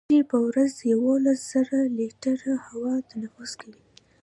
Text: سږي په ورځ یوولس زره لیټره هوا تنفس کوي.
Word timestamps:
سږي 0.07 0.21
په 0.31 0.37
ورځ 0.47 0.73
یوولس 0.91 1.39
زره 1.51 1.79
لیټره 1.97 2.53
هوا 2.65 2.93
تنفس 3.09 3.51
کوي. 3.61 3.81